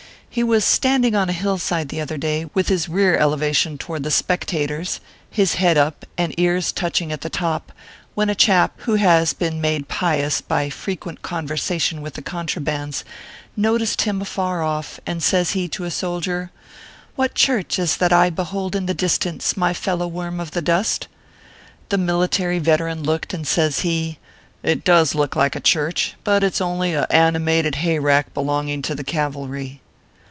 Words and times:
He 0.33 0.43
was 0.43 0.63
standing 0.63 1.13
on 1.13 1.27
a 1.27 1.33
hill 1.33 1.57
side 1.57 1.89
the 1.89 1.99
other 1.99 2.15
day, 2.17 2.49
with 2.53 2.69
his 2.69 2.87
rear 2.87 3.17
elevation 3.17 3.77
to 3.79 3.87
ward 3.89 4.03
the 4.03 4.09
spectators, 4.11 5.01
his 5.29 5.55
head 5.55 5.77
up 5.77 6.05
and 6.17 6.33
ears 6.39 6.71
touching 6.71 7.11
at 7.11 7.19
the 7.19 7.29
top, 7.29 7.73
when 8.15 8.29
a 8.29 8.33
chap, 8.33 8.71
who 8.83 8.95
has 8.95 9.33
been 9.33 9.59
made 9.59 9.89
pious 9.89 10.39
by 10.39 10.69
frequent 10.69 11.21
conversation 11.21 12.01
with 12.01 12.13
the 12.13 12.21
contrabands, 12.21 13.03
noticed 13.57 14.03
him 14.03 14.21
afar 14.21 14.63
off, 14.63 15.01
and 15.05 15.21
says 15.21 15.51
he 15.51 15.67
to 15.67 15.83
a 15.83 15.91
soldier," 15.91 16.49
What 17.17 17.35
church 17.35 17.77
ORPHEUS 17.77 17.91
C. 17.91 17.99
KERB 17.99 17.99
PAPERS. 17.99 18.07
323 18.07 18.07
is 18.07 18.09
that 18.09 18.13
I 18.13 18.29
behold 18.69 18.75
in 18.77 18.85
the 18.85 18.93
distance, 18.93 19.57
my 19.57 19.73
fellow 19.73 20.07
worm 20.07 20.39
of 20.39 20.51
the 20.51 20.61
dust?" 20.61 21.09
The 21.89 21.97
military 21.97 22.59
veteran 22.59 23.03
looked, 23.03 23.33
and 23.33 23.45
says 23.45 23.81
he," 23.81 24.17
It 24.63 24.85
does 24.85 25.13
look 25.13 25.35
like 25.35 25.57
a 25.57 25.59
church; 25.59 26.13
but 26.23 26.41
it 26.41 26.53
s 26.53 26.61
only 26.61 26.93
a 26.93 27.03
animated 27.09 27.75
hay 27.75 27.99
rack 27.99 28.33
belonging 28.33 28.81
to 28.83 28.95
the 28.95 29.03
cavalry." 29.03 29.81